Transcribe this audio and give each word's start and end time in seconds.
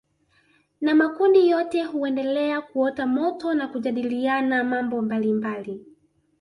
Na 0.81 0.95
makundi 0.95 1.49
yote 1.49 1.83
huendelea 1.83 2.61
kuota 2.61 3.07
moto 3.07 3.53
na 3.53 3.67
kujadiliana 3.67 4.63
mambo 4.63 5.01
mbalimbali 5.01 5.85